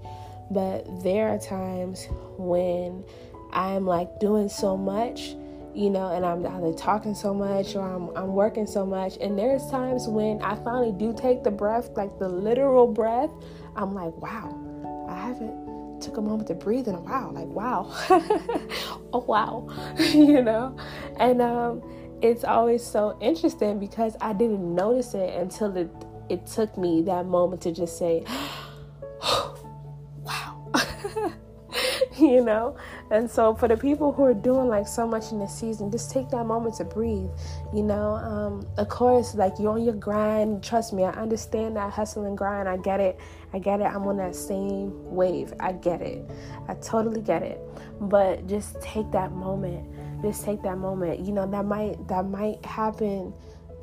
but 0.52 1.04
there 1.04 1.30
are 1.30 1.40
times 1.40 2.08
when 2.38 3.04
I'm 3.52 3.86
like 3.86 4.20
doing 4.20 4.50
so 4.50 4.76
much 4.78 5.36
you 5.74 5.90
know, 5.90 6.10
and 6.10 6.26
I'm 6.26 6.46
either 6.46 6.74
talking 6.74 7.14
so 7.14 7.34
much 7.34 7.76
or 7.76 7.82
I'm, 7.82 8.10
I'm 8.18 8.34
working 8.34 8.66
so 8.66 8.86
much. 8.86 9.18
And 9.22 9.38
there's 9.38 9.66
times 9.70 10.08
when 10.08 10.42
I 10.42 10.56
finally 10.56 10.92
do 10.92 11.14
take 11.16 11.44
the 11.44 11.52
breath, 11.52 11.92
like 11.96 12.18
the 12.20 12.28
literal 12.28 12.88
breath, 12.88 13.30
I'm 13.76 13.94
like, 13.94 14.16
wow, 14.18 15.06
I 15.08 15.28
haven't 15.28 16.02
took 16.02 16.18
a 16.18 16.22
moment 16.22 16.48
to 16.48 16.56
breathe 16.56 16.88
in 16.88 16.96
a 16.96 17.00
while. 17.00 17.32
Like, 17.32 17.48
wow, 17.48 17.94
oh 19.14 19.24
wow, 19.28 19.68
you 20.00 20.42
know, 20.42 20.76
and 21.18 21.42
um, 21.42 21.84
it's 22.22 22.44
always 22.44 22.86
so 22.86 23.18
interesting 23.22 23.80
because 23.80 24.16
I 24.22 24.34
didn't 24.34 24.76
notice 24.76 25.14
it 25.14 25.34
until 25.36 25.76
it 25.78 25.90
it 26.30 26.46
took 26.46 26.78
me 26.78 27.02
that 27.04 27.26
moment 27.26 27.62
to 27.64 27.72
just 27.72 27.98
say, 27.98 28.24
wow, 29.22 30.72
you 32.20 32.44
know. 32.44 32.78
And 33.12 33.30
so, 33.30 33.56
for 33.56 33.68
the 33.68 33.76
people 33.76 34.12
who 34.12 34.24
are 34.24 34.34
doing 34.36 34.68
like 34.68 34.88
so 34.88 35.08
much 35.08 35.32
in 35.32 35.40
the 35.40 35.48
season, 35.48 35.90
just 35.90 36.12
take 36.12 36.30
that 36.30 36.46
moment 36.46 36.76
to 36.76 36.86
breathe. 36.86 37.30
You 37.74 37.84
know, 37.84 38.14
um, 38.16 38.68
of 38.78 38.90
course, 38.90 39.34
like 39.34 39.54
you're 39.60 39.72
on 39.72 39.84
your 39.84 39.96
grind. 39.96 40.64
Trust 40.64 40.94
me, 40.94 41.04
I 41.04 41.12
understand 41.12 41.76
that 41.78 41.92
hustle 41.92 42.26
and 42.26 42.38
grind. 42.38 42.70
I 42.70 42.78
get 42.78 43.00
it. 43.00 43.20
I 43.54 43.60
get 43.60 43.80
it. 43.80 43.86
I'm 43.86 44.08
on 44.08 44.18
that 44.18 44.36
same 44.36 44.92
wave. 45.12 45.54
I 45.60 45.72
get 45.72 46.02
it. 46.02 46.30
I 46.68 46.76
totally 46.76 47.22
get 47.22 47.42
it. 47.42 47.60
But 48.00 48.46
just 48.46 48.80
take 48.82 49.10
that 49.12 49.32
moment. 49.32 49.88
Just 50.22 50.44
take 50.44 50.62
that 50.64 50.78
moment. 50.78 51.20
You 51.20 51.32
know, 51.32 51.50
that 51.50 51.66
might 51.66 52.08
that 52.08 52.26
might 52.26 52.64
happen 52.66 53.34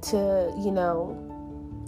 to 0.02 0.54
you 0.58 0.70
know 0.70 1.22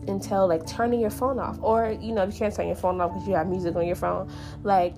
until 0.08 0.48
like 0.48 0.66
turning 0.66 1.00
your 1.00 1.10
phone 1.10 1.38
off 1.38 1.58
or 1.60 1.94
you 2.00 2.12
know 2.12 2.24
you 2.24 2.32
can't 2.32 2.54
turn 2.54 2.66
your 2.66 2.76
phone 2.76 2.98
off 3.00 3.12
because 3.12 3.28
you 3.28 3.34
have 3.34 3.46
music 3.46 3.76
on 3.76 3.86
your 3.86 3.94
phone 3.94 4.30
like 4.62 4.96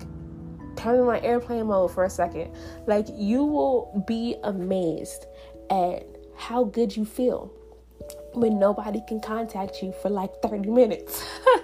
turn 0.75 0.99
on 0.99 1.15
airplane 1.17 1.67
mode 1.67 1.91
for 1.91 2.05
a 2.05 2.09
second. 2.09 2.53
Like 2.87 3.07
you 3.13 3.43
will 3.43 4.03
be 4.07 4.35
amazed 4.43 5.25
at 5.69 6.05
how 6.35 6.63
good 6.65 6.95
you 6.95 7.05
feel 7.05 7.51
when 8.33 8.57
nobody 8.59 9.01
can 9.07 9.19
contact 9.19 9.81
you 9.81 9.93
for 10.01 10.09
like 10.09 10.31
30 10.41 10.69
minutes. 10.69 11.23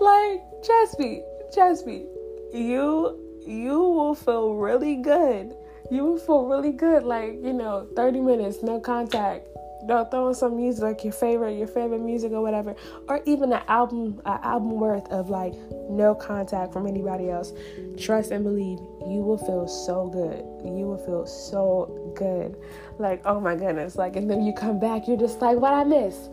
like 0.00 0.40
trust 0.64 0.98
me, 0.98 1.22
trust 1.52 1.86
me. 1.86 2.06
You 2.52 3.22
you 3.46 3.78
will 3.78 4.14
feel 4.14 4.54
really 4.54 4.96
good. 4.96 5.54
You 5.90 6.04
will 6.04 6.18
feel 6.18 6.46
really 6.46 6.72
good 6.72 7.04
like, 7.04 7.34
you 7.42 7.52
know, 7.52 7.86
30 7.94 8.20
minutes 8.20 8.62
no 8.62 8.80
contact 8.80 9.46
they'll 9.86 10.04
throw 10.04 10.28
in 10.28 10.34
some 10.34 10.56
music 10.56 10.82
like 10.82 11.04
your 11.04 11.12
favorite 11.12 11.52
your 11.52 11.66
favorite 11.66 12.00
music 12.00 12.32
or 12.32 12.42
whatever 12.42 12.74
or 13.08 13.20
even 13.24 13.52
an 13.52 13.62
album 13.68 14.20
an 14.24 14.38
album 14.42 14.72
worth 14.72 15.06
of 15.08 15.30
like 15.30 15.54
no 15.88 16.14
contact 16.14 16.72
from 16.72 16.86
anybody 16.86 17.30
else. 17.30 17.52
Trust 17.98 18.30
and 18.30 18.44
believe 18.44 18.78
you 19.06 19.22
will 19.22 19.38
feel 19.38 19.68
so 19.68 20.08
good. 20.08 20.44
You 20.64 20.86
will 20.86 20.98
feel 20.98 21.26
so 21.26 22.12
good. 22.16 22.56
Like 22.98 23.22
oh 23.24 23.40
my 23.40 23.54
goodness 23.54 23.96
like 23.96 24.16
and 24.16 24.28
then 24.28 24.42
you 24.42 24.52
come 24.52 24.80
back 24.80 25.06
you're 25.06 25.16
just 25.16 25.40
like 25.40 25.58
what 25.58 25.72
i 25.72 25.84
miss? 25.84 26.28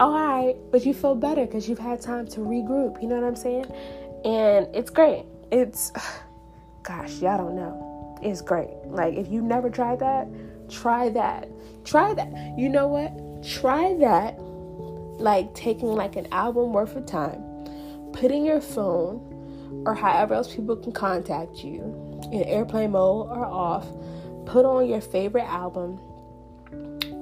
Oh, 0.00 0.06
all 0.06 0.12
right. 0.12 0.56
But 0.72 0.84
you 0.84 0.94
feel 0.94 1.14
better 1.14 1.46
because 1.46 1.68
you've 1.68 1.78
had 1.78 2.00
time 2.00 2.26
to 2.28 2.40
regroup 2.40 3.02
you 3.02 3.08
know 3.08 3.16
what 3.16 3.24
i'm 3.24 3.36
saying? 3.36 3.66
And 4.24 4.68
it's 4.74 4.90
great. 4.90 5.24
It's 5.52 5.92
gosh 6.82 7.20
y'all 7.20 7.38
don't 7.38 7.56
know 7.56 7.93
it's 8.24 8.40
great 8.40 8.70
like 8.86 9.14
if 9.14 9.28
you 9.28 9.42
never 9.42 9.70
tried 9.70 9.98
that 9.98 10.26
try 10.68 11.08
that 11.08 11.48
Try 11.84 12.14
that. 12.14 12.58
You 12.58 12.68
know 12.68 12.88
what? 12.88 13.44
Try 13.46 13.94
that. 14.00 14.38
Like 14.40 15.54
taking 15.54 15.88
like 15.88 16.16
an 16.16 16.26
album 16.32 16.72
worth 16.72 16.96
of 16.96 17.06
time, 17.06 17.40
putting 18.12 18.44
your 18.44 18.60
phone 18.60 19.30
or 19.86 19.94
however 19.94 20.34
else 20.34 20.54
people 20.54 20.76
can 20.76 20.92
contact 20.92 21.58
you 21.58 22.20
in 22.32 22.42
airplane 22.44 22.92
mode 22.92 23.28
or 23.28 23.44
off, 23.44 23.86
put 24.46 24.64
on 24.64 24.88
your 24.88 25.00
favorite 25.00 25.44
album 25.44 26.00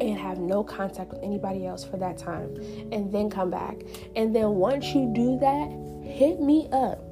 and 0.00 0.16
have 0.16 0.38
no 0.38 0.64
contact 0.64 1.10
with 1.10 1.22
anybody 1.22 1.66
else 1.66 1.84
for 1.84 1.96
that 1.98 2.16
time 2.16 2.56
and 2.92 3.12
then 3.12 3.28
come 3.28 3.50
back. 3.50 3.76
And 4.16 4.34
then 4.34 4.50
once 4.54 4.86
you 4.94 5.12
do 5.14 5.38
that, 5.40 5.70
hit 6.02 6.40
me 6.40 6.68
up. 6.72 7.04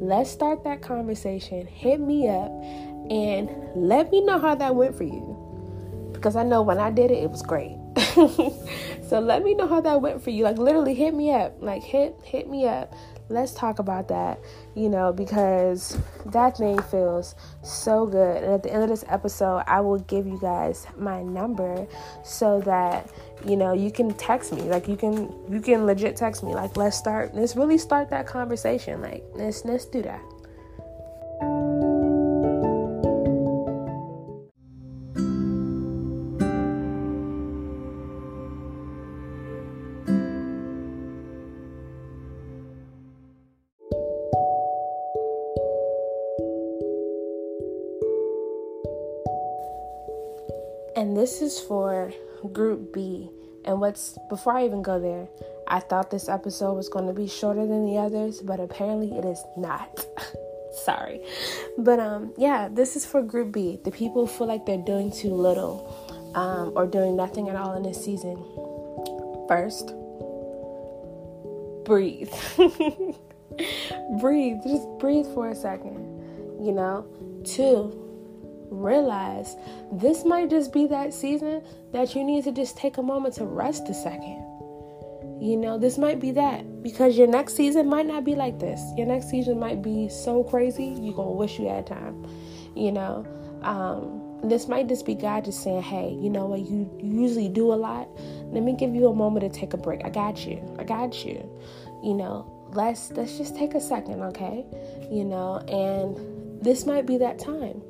Let's 0.00 0.30
start 0.30 0.62
that 0.64 0.82
conversation. 0.82 1.66
Hit 1.66 2.00
me 2.00 2.28
up 2.28 2.52
and 3.10 3.50
let 3.74 4.10
me 4.10 4.20
know 4.24 4.38
how 4.38 4.54
that 4.54 4.74
went 4.74 4.96
for 4.96 5.04
you 5.04 5.38
because 6.18 6.34
I 6.34 6.42
know 6.42 6.62
when 6.62 6.78
I 6.78 6.90
did 6.90 7.10
it, 7.10 7.22
it 7.22 7.30
was 7.30 7.42
great. 7.42 7.76
so 9.08 9.20
let 9.20 9.42
me 9.44 9.54
know 9.54 9.66
how 9.66 9.80
that 9.80 10.00
went 10.02 10.22
for 10.22 10.30
you. 10.30 10.44
Like 10.44 10.58
literally 10.58 10.94
hit 10.94 11.14
me 11.14 11.32
up. 11.32 11.56
Like 11.60 11.82
hit 11.82 12.16
hit 12.24 12.48
me 12.48 12.66
up. 12.66 12.92
Let's 13.30 13.52
talk 13.52 13.78
about 13.78 14.08
that, 14.08 14.40
you 14.74 14.88
know, 14.88 15.12
because 15.12 15.98
that 16.26 16.56
thing 16.56 16.80
feels 16.82 17.34
so 17.62 18.06
good. 18.06 18.42
And 18.42 18.54
at 18.54 18.62
the 18.62 18.72
end 18.72 18.82
of 18.82 18.88
this 18.88 19.04
episode, 19.06 19.64
I 19.66 19.80
will 19.80 19.98
give 20.00 20.26
you 20.26 20.38
guys 20.40 20.86
my 20.96 21.22
number 21.22 21.86
so 22.24 22.60
that 22.62 23.10
you 23.46 23.56
know 23.56 23.72
you 23.72 23.92
can 23.92 24.14
text 24.14 24.52
me. 24.52 24.62
Like 24.62 24.88
you 24.88 24.96
can 24.96 25.32
you 25.48 25.60
can 25.60 25.86
legit 25.86 26.16
text 26.16 26.42
me. 26.42 26.54
Like 26.54 26.76
let's 26.76 26.96
start 26.96 27.34
let's 27.34 27.54
really 27.54 27.78
start 27.78 28.10
that 28.10 28.26
conversation. 28.26 29.00
Like 29.02 29.24
let's 29.34 29.64
let's 29.64 29.84
do 29.84 30.02
that. 30.02 30.20
This 51.28 51.42
is 51.42 51.60
for 51.60 52.10
Group 52.54 52.94
B. 52.94 53.28
And 53.66 53.82
what's 53.82 54.16
before 54.30 54.56
I 54.56 54.64
even 54.64 54.80
go 54.80 54.98
there, 54.98 55.28
I 55.66 55.78
thought 55.78 56.10
this 56.10 56.26
episode 56.26 56.72
was 56.72 56.88
going 56.88 57.06
to 57.06 57.12
be 57.12 57.28
shorter 57.28 57.66
than 57.66 57.84
the 57.84 57.98
others, 57.98 58.40
but 58.40 58.60
apparently 58.60 59.12
it 59.12 59.26
is 59.26 59.44
not. 59.54 60.06
Sorry. 60.84 61.20
But 61.76 62.00
um 62.00 62.32
yeah, 62.38 62.68
this 62.68 62.96
is 62.96 63.04
for 63.04 63.20
Group 63.20 63.52
B. 63.52 63.78
The 63.84 63.90
people 63.90 64.26
feel 64.26 64.46
like 64.46 64.64
they're 64.64 64.78
doing 64.78 65.12
too 65.12 65.34
little 65.34 66.32
um, 66.34 66.72
or 66.74 66.86
doing 66.86 67.14
nothing 67.14 67.50
at 67.50 67.56
all 67.56 67.76
in 67.76 67.82
this 67.82 68.02
season. 68.02 68.36
First, 69.48 69.88
breathe. 71.84 72.32
breathe. 74.20 74.56
Just 74.64 74.88
breathe 74.98 75.26
for 75.34 75.50
a 75.50 75.54
second. 75.54 76.64
You 76.64 76.72
know? 76.72 77.06
Two, 77.44 78.07
realize 78.70 79.56
this 79.92 80.24
might 80.24 80.50
just 80.50 80.72
be 80.72 80.86
that 80.86 81.14
season 81.14 81.62
that 81.92 82.14
you 82.14 82.24
need 82.24 82.44
to 82.44 82.52
just 82.52 82.76
take 82.76 82.98
a 82.98 83.02
moment 83.02 83.34
to 83.34 83.44
rest 83.44 83.88
a 83.88 83.94
second. 83.94 84.44
You 85.40 85.56
know, 85.56 85.78
this 85.78 85.98
might 85.98 86.18
be 86.18 86.32
that 86.32 86.82
because 86.82 87.16
your 87.16 87.28
next 87.28 87.54
season 87.54 87.88
might 87.88 88.06
not 88.06 88.24
be 88.24 88.34
like 88.34 88.58
this. 88.58 88.80
Your 88.96 89.06
next 89.06 89.30
season 89.30 89.58
might 89.58 89.82
be 89.82 90.08
so 90.08 90.42
crazy, 90.42 90.86
you're 90.86 91.14
going 91.14 91.28
to 91.28 91.34
wish 91.34 91.58
you 91.58 91.68
had 91.68 91.86
time. 91.86 92.26
You 92.74 92.92
know, 92.92 93.26
um, 93.62 94.40
this 94.42 94.68
might 94.68 94.88
just 94.88 95.06
be 95.06 95.14
God 95.14 95.44
just 95.44 95.62
saying, 95.62 95.82
hey, 95.82 96.16
you 96.20 96.30
know 96.30 96.46
what, 96.46 96.60
you, 96.60 96.90
usually 97.00 97.48
do 97.48 97.72
a 97.72 97.74
lot. 97.74 98.08
Let 98.52 98.62
me 98.62 98.74
give 98.74 98.94
you 98.94 99.08
a 99.08 99.14
moment 99.14 99.52
to 99.52 99.60
take 99.60 99.74
a 99.74 99.76
break. 99.76 100.04
I 100.04 100.10
got 100.10 100.46
you. 100.46 100.62
I 100.78 100.84
got 100.84 101.24
you. 101.24 101.48
You 102.02 102.14
know, 102.14 102.68
let's 102.72 103.10
let's 103.12 103.36
just 103.36 103.56
take 103.56 103.74
a 103.74 103.80
second, 103.80 104.22
okay? 104.22 104.64
You 105.10 105.24
know, 105.24 105.58
and 105.68 106.62
this 106.62 106.86
might 106.86 107.06
be 107.06 107.18
that 107.18 107.38
time 107.38 107.82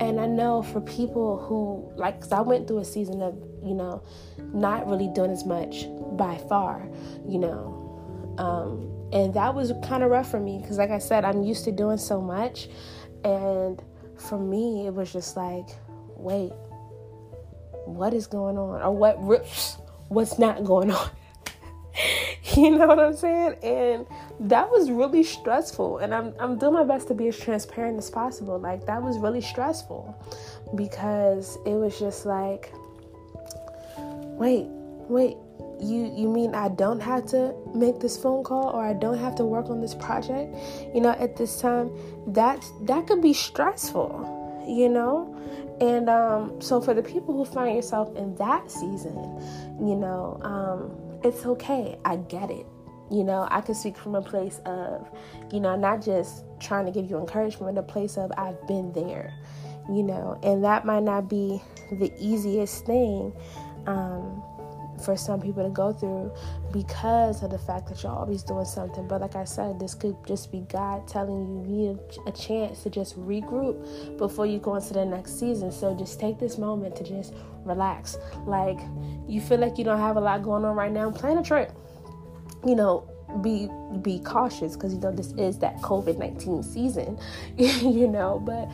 and 0.00 0.18
I 0.18 0.26
know 0.26 0.62
for 0.62 0.80
people 0.80 1.36
who, 1.36 1.92
like, 1.94 2.16
because 2.16 2.32
I 2.32 2.40
went 2.40 2.66
through 2.66 2.78
a 2.78 2.84
season 2.84 3.20
of, 3.20 3.34
you 3.62 3.74
know, 3.74 4.02
not 4.38 4.88
really 4.88 5.08
doing 5.08 5.30
as 5.30 5.44
much 5.44 5.84
by 6.16 6.38
far, 6.48 6.88
you 7.28 7.38
know. 7.38 8.34
Um, 8.38 8.90
and 9.12 9.34
that 9.34 9.54
was 9.54 9.72
kind 9.84 10.02
of 10.02 10.10
rough 10.10 10.30
for 10.30 10.40
me 10.40 10.58
because, 10.58 10.78
like 10.78 10.90
I 10.90 10.98
said, 10.98 11.26
I'm 11.26 11.42
used 11.42 11.64
to 11.64 11.72
doing 11.72 11.98
so 11.98 12.18
much. 12.18 12.68
And 13.24 13.82
for 14.16 14.38
me, 14.38 14.86
it 14.86 14.94
was 14.94 15.12
just 15.12 15.36
like, 15.36 15.68
wait, 16.16 16.52
what 17.84 18.14
is 18.14 18.26
going 18.26 18.56
on? 18.56 18.80
Or 18.80 18.96
what, 18.96 19.18
what's 20.08 20.38
not 20.38 20.64
going 20.64 20.92
on? 20.92 21.10
you 22.56 22.70
know 22.70 22.86
what 22.86 22.98
I'm 22.98 23.16
saying? 23.16 23.56
And 23.62 24.06
that 24.40 24.70
was 24.70 24.90
really 24.90 25.22
stressful. 25.22 25.98
And 25.98 26.14
I'm, 26.14 26.34
I'm 26.38 26.58
doing 26.58 26.72
my 26.74 26.84
best 26.84 27.08
to 27.08 27.14
be 27.14 27.28
as 27.28 27.38
transparent 27.38 27.98
as 27.98 28.10
possible. 28.10 28.58
Like, 28.58 28.86
that 28.86 29.02
was 29.02 29.18
really 29.18 29.42
stressful 29.42 30.14
because 30.74 31.58
it 31.66 31.74
was 31.74 31.98
just 31.98 32.24
like, 32.24 32.72
wait, 33.96 34.66
wait, 35.08 35.36
you 35.82 36.12
you 36.14 36.28
mean 36.28 36.54
I 36.54 36.68
don't 36.68 37.00
have 37.00 37.26
to 37.26 37.54
make 37.74 38.00
this 38.00 38.16
phone 38.16 38.44
call 38.44 38.68
or 38.68 38.84
I 38.84 38.92
don't 38.92 39.18
have 39.18 39.34
to 39.36 39.44
work 39.44 39.70
on 39.70 39.80
this 39.80 39.94
project, 39.94 40.54
you 40.94 41.00
know, 41.00 41.10
at 41.10 41.36
this 41.36 41.60
time, 41.60 41.90
that 42.28 42.64
that 42.82 43.06
could 43.06 43.22
be 43.22 43.32
stressful, 43.32 44.64
you 44.68 44.88
know? 44.88 45.36
And 45.80 46.10
um, 46.10 46.60
so 46.60 46.80
for 46.80 46.92
the 46.92 47.02
people 47.02 47.34
who 47.34 47.46
find 47.46 47.74
yourself 47.74 48.14
in 48.14 48.34
that 48.36 48.70
season, 48.70 49.16
you 49.80 49.96
know, 49.96 50.38
um, 50.42 51.20
it's 51.24 51.46
okay. 51.46 51.98
I 52.04 52.16
get 52.16 52.50
it. 52.50 52.66
You 53.10 53.24
know, 53.24 53.48
I 53.50 53.60
can 53.60 53.74
speak 53.74 53.96
from 53.96 54.14
a 54.14 54.22
place 54.22 54.60
of, 54.66 55.08
you 55.52 55.60
know, 55.60 55.76
not 55.76 56.02
just 56.02 56.44
trying 56.60 56.86
to 56.86 56.92
give 56.92 57.10
you 57.10 57.18
encouragement, 57.18 57.74
but 57.74 57.80
a 57.80 57.86
place 57.86 58.16
of 58.16 58.30
I've 58.36 58.66
been 58.68 58.92
there, 58.92 59.34
you 59.88 60.02
know, 60.02 60.38
and 60.42 60.62
that 60.64 60.84
might 60.84 61.02
not 61.02 61.28
be 61.28 61.60
the 61.90 62.12
easiest 62.18 62.86
thing 62.86 63.32
um, 63.86 64.42
for 65.04 65.16
some 65.16 65.40
people 65.40 65.64
to 65.64 65.70
go 65.70 65.92
through 65.92 66.30
because 66.72 67.42
of 67.42 67.50
the 67.50 67.58
fact 67.58 67.88
that 67.88 68.02
you're 68.02 68.12
always 68.12 68.42
doing 68.42 68.64
something. 68.64 69.08
But 69.08 69.22
like 69.22 69.34
I 69.34 69.44
said, 69.44 69.80
this 69.80 69.94
could 69.94 70.16
just 70.26 70.52
be 70.52 70.60
God 70.60 71.08
telling 71.08 71.48
you 71.48 71.62
you 71.62 71.94
need 71.94 71.98
a 72.26 72.32
chance 72.32 72.82
to 72.84 72.90
just 72.90 73.18
regroup 73.18 74.18
before 74.18 74.46
you 74.46 74.58
go 74.58 74.76
into 74.76 74.92
the 74.92 75.04
next 75.04 75.40
season. 75.40 75.72
So 75.72 75.96
just 75.96 76.20
take 76.20 76.38
this 76.38 76.58
moment 76.58 76.94
to 76.96 77.04
just 77.04 77.34
relax. 77.64 78.18
Like 78.46 78.78
you 79.26 79.40
feel 79.40 79.58
like 79.58 79.78
you 79.78 79.84
don't 79.84 79.98
have 79.98 80.16
a 80.16 80.20
lot 80.20 80.42
going 80.42 80.64
on 80.64 80.76
right 80.76 80.92
now, 80.92 81.10
plan 81.10 81.38
a 81.38 81.42
trip 81.42 81.72
you 82.64 82.74
know, 82.74 83.08
be 83.42 83.68
be 84.02 84.18
cautious 84.20 84.74
because 84.74 84.92
you 84.92 85.00
know 85.00 85.12
this 85.12 85.32
is 85.32 85.58
that 85.58 85.76
COVID 85.78 86.18
nineteen 86.18 86.62
season, 86.62 87.18
you 87.56 88.08
know. 88.08 88.40
But 88.40 88.68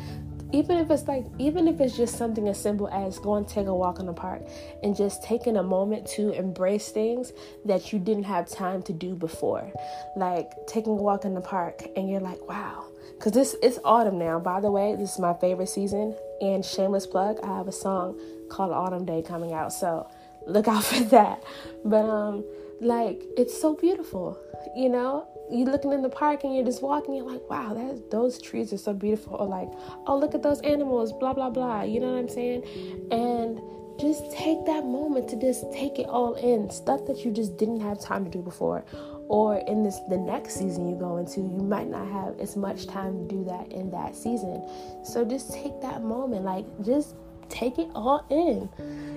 even 0.52 0.78
if 0.78 0.90
it's 0.90 1.09
like 1.09 1.26
even 1.38 1.66
if 1.66 1.81
it's 1.81 1.97
just 1.97 2.16
something 2.16 2.49
as 2.49 2.61
simple 2.61 2.88
as 2.88 3.19
going 3.19 3.45
to 3.45 3.52
take 3.52 3.66
a 3.66 3.75
walk 3.75 3.99
in 3.99 4.07
the 4.07 4.12
park 4.12 4.43
and 4.83 4.97
just 4.97 5.23
taking 5.25 5.57
a 5.57 5.62
moment 5.62 6.07
to 6.07 6.31
embrace 6.31 6.88
things 6.90 7.33
that 7.64 7.93
you 7.93 7.99
didn't 7.99 8.25
have 8.25 8.49
time 8.49 8.83
to 8.83 8.93
do 8.93 9.14
before, 9.14 9.73
like 10.16 10.50
taking 10.66 10.93
a 10.93 10.97
walk 10.97 11.25
in 11.25 11.35
the 11.35 11.40
park 11.40 11.83
and 11.97 12.09
you're 12.09 12.21
like, 12.21 12.40
wow. 12.49 12.85
Because 13.19 13.33
this 13.33 13.57
it's 13.62 13.78
autumn 13.85 14.19
now. 14.19 14.38
By 14.38 14.61
the 14.61 14.71
way, 14.71 14.95
this 14.95 15.14
is 15.14 15.19
my 15.19 15.35
favorite 15.35 15.69
season. 15.69 16.14
And 16.40 16.64
shameless 16.64 17.07
plug, 17.07 17.38
I 17.43 17.57
have 17.57 17.66
a 17.66 17.73
song 17.73 18.19
called 18.50 18.73
Autumn 18.73 19.05
Day 19.05 19.23
coming 19.23 19.52
out, 19.52 19.73
so 19.73 20.09
look 20.47 20.69
out 20.69 20.85
for 20.90 21.02
that. 21.05 21.43
But 21.85 22.09
um 22.09 22.45
like 22.80 23.23
it's 23.37 23.59
so 23.59 23.75
beautiful 23.75 24.38
you 24.76 24.88
know? 24.90 25.26
You're 25.49 25.68
looking 25.68 25.92
in 25.92 26.02
the 26.02 26.09
park 26.09 26.42
and 26.42 26.54
you're 26.54 26.64
just 26.64 26.83
walking 26.83 27.14
you're 27.14 27.30
like 27.30 27.49
wow 27.49 27.73
that 27.73 28.11
those 28.11 28.40
trees 28.42 28.73
are 28.73 28.78
so 28.78 28.92
beautiful 28.92 29.37
or 29.37 29.47
like 29.47 29.68
oh 30.09 30.18
look 30.18 30.35
at 30.35 30.42
those 30.42 30.61
animals 30.62 31.12
blah 31.12 31.33
blah 31.33 31.50
blah 31.50 31.83
you 31.83 32.00
know 32.00 32.12
what 32.12 32.18
i'm 32.18 32.28
saying? 32.28 32.64
And 33.12 33.61
just 34.00 34.30
take 34.33 34.66
that 34.66 34.85
moment 34.85 35.28
to 35.28 35.40
just 35.40 35.73
take 35.73 35.99
it 36.00 36.06
all 36.06 36.35
in 36.35 36.68
stuff 36.68 37.06
that 37.06 37.25
you 37.25 37.30
just 37.30 37.56
didn't 37.56 37.80
have 37.80 38.00
time 38.00 38.25
to 38.25 38.30
do 38.30 38.42
before 38.42 38.85
or 39.28 39.59
in 39.68 39.85
this 39.85 40.00
the 40.09 40.18
next 40.18 40.54
season 40.54 40.88
you 40.88 40.97
go 40.97 41.16
into 41.16 41.40
you 41.40 41.62
might 41.62 41.88
not 41.88 42.06
have 42.09 42.38
as 42.40 42.56
much 42.56 42.87
time 42.87 43.16
to 43.16 43.35
do 43.35 43.45
that 43.45 43.71
in 43.73 43.90
that 43.90 44.16
season. 44.16 44.68
So 45.04 45.25
just 45.25 45.54
take 45.54 45.80
that 45.80 46.02
moment 46.02 46.45
like 46.45 46.66
just 46.83 47.14
take 47.49 47.79
it 47.79 47.88
all 47.95 48.25
in. 48.31 48.69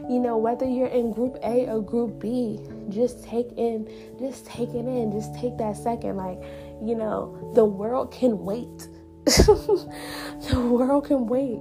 You 0.09 0.19
know, 0.19 0.37
whether 0.37 0.65
you're 0.65 0.87
in 0.87 1.11
group 1.11 1.37
A 1.43 1.69
or 1.69 1.81
group 1.81 2.19
B, 2.19 2.59
just 2.89 3.23
take 3.23 3.51
in, 3.57 3.87
just 4.19 4.45
take 4.45 4.69
it 4.69 4.85
in, 4.85 5.11
just 5.11 5.35
take 5.35 5.57
that 5.57 5.77
second. 5.77 6.17
Like, 6.17 6.41
you 6.81 6.95
know, 6.95 7.51
the 7.53 7.65
world 7.65 8.11
can 8.11 8.43
wait. 8.43 8.87
the 9.25 10.67
world 10.71 11.05
can 11.05 11.27
wait. 11.27 11.59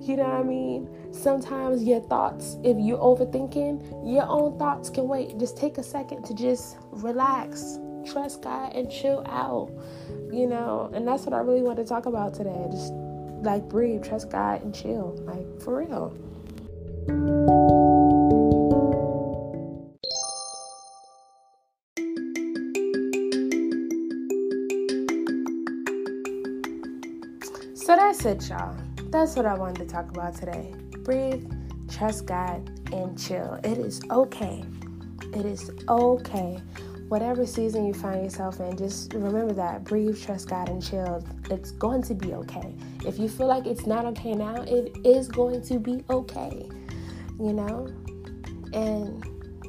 You 0.00 0.16
know 0.16 0.24
what 0.24 0.40
I 0.40 0.42
mean? 0.42 0.88
Sometimes 1.12 1.82
your 1.82 2.00
thoughts, 2.00 2.56
if 2.62 2.76
you're 2.78 2.98
overthinking, 2.98 4.12
your 4.12 4.26
own 4.28 4.58
thoughts 4.58 4.90
can 4.90 5.08
wait. 5.08 5.38
Just 5.38 5.56
take 5.56 5.78
a 5.78 5.82
second 5.82 6.24
to 6.24 6.34
just 6.34 6.76
relax, 6.90 7.78
trust 8.04 8.42
God, 8.42 8.74
and 8.74 8.90
chill 8.90 9.24
out. 9.26 9.70
You 10.30 10.46
know, 10.46 10.90
and 10.94 11.08
that's 11.08 11.24
what 11.24 11.32
I 11.32 11.38
really 11.38 11.62
want 11.62 11.78
to 11.78 11.84
talk 11.84 12.06
about 12.06 12.34
today. 12.34 12.66
Just 12.70 12.92
like 13.42 13.68
breathe, 13.68 14.04
trust 14.04 14.30
God, 14.30 14.62
and 14.62 14.74
chill. 14.74 15.14
Like 15.24 15.62
for 15.62 15.78
real. 15.78 16.16
So 27.74 27.94
that's 27.94 28.24
it, 28.24 28.48
y'all. 28.48 28.76
That's 29.10 29.36
what 29.36 29.46
I 29.46 29.54
wanted 29.54 29.76
to 29.76 29.86
talk 29.86 30.08
about 30.10 30.34
today. 30.34 30.74
Breathe, 31.04 31.48
trust 31.88 32.26
God, 32.26 32.68
and 32.92 33.16
chill. 33.16 33.60
It 33.62 33.78
is 33.78 34.00
okay. 34.10 34.64
It 35.32 35.46
is 35.46 35.70
okay 35.88 36.58
whatever 37.08 37.46
season 37.46 37.86
you 37.86 37.94
find 37.94 38.24
yourself 38.24 38.60
in, 38.60 38.76
just 38.76 39.12
remember 39.14 39.52
that. 39.54 39.84
Breathe, 39.84 40.20
trust 40.20 40.48
God, 40.48 40.68
and 40.68 40.82
chill. 40.82 41.24
It's 41.50 41.70
going 41.70 42.02
to 42.02 42.14
be 42.14 42.34
okay. 42.34 42.74
If 43.04 43.18
you 43.18 43.28
feel 43.28 43.46
like 43.46 43.66
it's 43.66 43.86
not 43.86 44.04
okay 44.06 44.32
now, 44.32 44.62
it 44.62 44.96
is 45.04 45.28
going 45.28 45.62
to 45.62 45.78
be 45.78 46.04
okay. 46.10 46.68
You 47.38 47.52
know? 47.52 47.86
And 48.72 49.24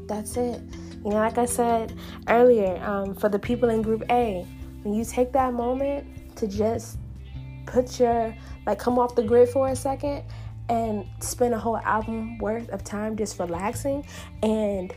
that's 0.07 0.37
it. 0.37 0.61
You 1.03 1.11
know, 1.11 1.17
like 1.17 1.37
I 1.37 1.45
said 1.45 1.97
earlier, 2.27 2.83
um, 2.83 3.13
for 3.13 3.29
the 3.29 3.39
people 3.39 3.69
in 3.69 3.81
Group 3.81 4.03
A, 4.09 4.45
when 4.83 4.93
you 4.93 5.05
take 5.05 5.31
that 5.33 5.53
moment 5.53 6.35
to 6.37 6.47
just 6.47 6.97
put 7.65 7.99
your, 7.99 8.35
like, 8.65 8.79
come 8.79 8.97
off 8.97 9.15
the 9.15 9.23
grid 9.23 9.49
for 9.49 9.69
a 9.69 9.75
second 9.75 10.23
and 10.69 11.05
spend 11.19 11.53
a 11.53 11.59
whole 11.59 11.77
album 11.77 12.37
worth 12.39 12.69
of 12.69 12.83
time 12.83 13.15
just 13.15 13.39
relaxing 13.39 14.05
and 14.43 14.93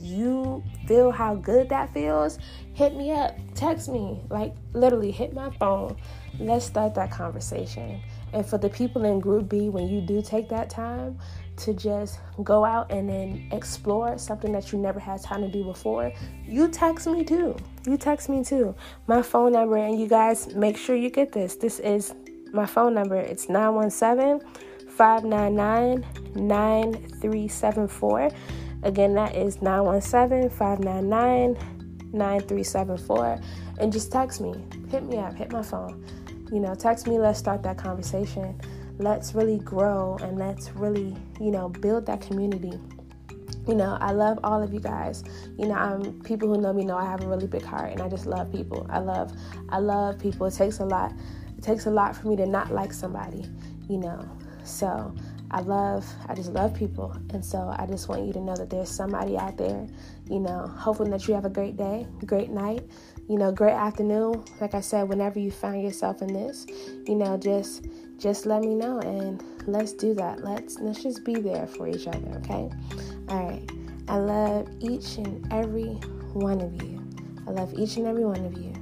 you 0.00 0.64
feel 0.86 1.10
how 1.10 1.34
good 1.34 1.68
that 1.68 1.92
feels, 1.92 2.38
hit 2.72 2.96
me 2.96 3.12
up, 3.12 3.36
text 3.54 3.88
me, 3.88 4.20
like 4.30 4.54
literally 4.72 5.10
hit 5.10 5.34
my 5.34 5.50
phone. 5.58 5.96
Let's 6.38 6.64
start 6.64 6.94
that 6.94 7.10
conversation. 7.10 8.00
And 8.32 8.46
for 8.46 8.58
the 8.58 8.68
people 8.68 9.04
in 9.04 9.20
Group 9.20 9.48
B, 9.48 9.68
when 9.68 9.88
you 9.88 10.00
do 10.00 10.22
take 10.22 10.48
that 10.48 10.70
time 10.70 11.18
to 11.58 11.74
just 11.74 12.20
go 12.42 12.64
out 12.64 12.90
and 12.90 13.08
then 13.08 13.48
explore 13.52 14.16
something 14.16 14.52
that 14.52 14.72
you 14.72 14.78
never 14.78 14.98
had 15.00 15.20
time 15.22 15.42
to 15.42 15.48
do 15.48 15.64
before, 15.64 16.12
you 16.44 16.68
text 16.68 17.06
me 17.06 17.24
too. 17.24 17.56
You 17.86 17.96
text 17.96 18.28
me 18.28 18.42
too. 18.44 18.74
My 19.06 19.20
phone 19.20 19.52
number, 19.52 19.76
and 19.76 20.00
you 20.00 20.06
guys 20.06 20.54
make 20.54 20.76
sure 20.76 20.96
you 20.96 21.10
get 21.10 21.32
this. 21.32 21.56
This 21.56 21.78
is 21.80 22.14
my 22.52 22.66
phone 22.66 22.94
number. 22.94 23.16
It's 23.16 23.48
917 23.48 24.40
599 24.88 26.04
9374. 26.34 28.30
Again, 28.82 29.14
that 29.14 29.34
is 29.34 29.60
917 29.60 30.50
599 30.50 31.56
9374. 32.12 33.40
And 33.78 33.92
just 33.92 34.10
text 34.10 34.40
me. 34.40 34.54
Hit 34.90 35.04
me 35.04 35.18
up. 35.18 35.34
Hit 35.34 35.52
my 35.52 35.62
phone. 35.62 36.04
You 36.50 36.60
know, 36.60 36.74
text 36.74 37.06
me. 37.06 37.18
Let's 37.18 37.38
start 37.38 37.62
that 37.62 37.78
conversation. 37.78 38.60
Let's 38.98 39.34
really 39.34 39.58
grow 39.58 40.18
and 40.20 40.38
let's 40.38 40.70
really, 40.72 41.16
you 41.40 41.50
know, 41.50 41.68
build 41.68 42.06
that 42.06 42.20
community. 42.20 42.72
You 43.66 43.74
know, 43.74 43.96
I 44.00 44.12
love 44.12 44.38
all 44.42 44.62
of 44.62 44.72
you 44.74 44.80
guys. 44.80 45.24
You 45.58 45.68
know, 45.68 45.74
I'm 45.74 46.20
people 46.22 46.48
who 46.48 46.60
know 46.60 46.72
me 46.72 46.84
know 46.84 46.96
I 46.96 47.04
have 47.04 47.22
a 47.22 47.28
really 47.28 47.46
big 47.46 47.62
heart 47.62 47.92
and 47.92 48.02
I 48.02 48.08
just 48.08 48.26
love 48.26 48.50
people. 48.50 48.86
I 48.90 48.98
love 48.98 49.32
I 49.68 49.78
love 49.78 50.18
people. 50.18 50.46
It 50.46 50.54
takes 50.54 50.80
a 50.80 50.84
lot. 50.84 51.12
It 51.56 51.62
takes 51.62 51.86
a 51.86 51.90
lot 51.90 52.16
for 52.16 52.28
me 52.28 52.36
to 52.36 52.46
not 52.46 52.72
like 52.72 52.92
somebody, 52.92 53.46
you 53.88 53.98
know. 53.98 54.28
So, 54.64 55.14
I 55.52 55.60
love, 55.60 56.06
I 56.28 56.34
just 56.34 56.52
love 56.52 56.74
people. 56.74 57.16
And 57.30 57.44
so 57.44 57.74
I 57.76 57.86
just 57.86 58.08
want 58.08 58.24
you 58.24 58.32
to 58.34 58.40
know 58.40 58.54
that 58.54 58.70
there's 58.70 58.88
somebody 58.88 59.36
out 59.36 59.56
there, 59.56 59.86
you 60.28 60.38
know, 60.38 60.72
hoping 60.76 61.10
that 61.10 61.26
you 61.26 61.34
have 61.34 61.44
a 61.44 61.50
great 61.50 61.76
day, 61.76 62.06
great 62.24 62.50
night, 62.50 62.84
you 63.28 63.36
know, 63.36 63.50
great 63.50 63.74
afternoon. 63.74 64.44
Like 64.60 64.74
I 64.74 64.80
said, 64.80 65.08
whenever 65.08 65.40
you 65.40 65.50
find 65.50 65.82
yourself 65.82 66.22
in 66.22 66.32
this, 66.32 66.66
you 67.06 67.16
know, 67.16 67.36
just 67.36 67.86
just 68.16 68.44
let 68.44 68.60
me 68.60 68.74
know 68.74 69.00
and 69.00 69.42
let's 69.66 69.92
do 69.92 70.14
that. 70.14 70.44
Let's 70.44 70.78
let's 70.78 71.02
just 71.02 71.24
be 71.24 71.34
there 71.34 71.66
for 71.66 71.88
each 71.88 72.06
other, 72.06 72.28
okay? 72.38 72.70
All 73.28 73.48
right. 73.48 73.70
I 74.08 74.16
love 74.16 74.68
each 74.80 75.16
and 75.16 75.46
every 75.52 75.94
one 76.32 76.60
of 76.60 76.82
you. 76.82 77.00
I 77.46 77.50
love 77.50 77.72
each 77.74 77.96
and 77.96 78.06
every 78.06 78.24
one 78.24 78.44
of 78.44 78.56
you. 78.58 78.72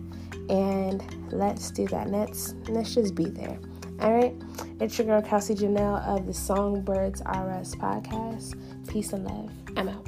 And 0.51 1.33
let's 1.33 1.71
do 1.71 1.87
that. 1.89 2.11
Let's 2.11 2.55
let's 2.69 2.95
just 2.95 3.15
be 3.15 3.27
there. 3.27 3.59
All 4.01 4.13
right. 4.13 4.35
It's 4.81 4.97
your 4.97 5.07
girl, 5.07 5.23
Kelsie 5.23 5.57
Janel 5.57 6.05
of 6.07 6.27
the 6.27 6.35
Songbirds 6.35 7.21
R 7.23 7.51
Us 7.53 7.75
podcast. 7.75 8.55
Peace 8.89 9.13
and 9.13 9.25
love. 9.25 9.51
I'm 9.77 9.89
out. 9.89 10.08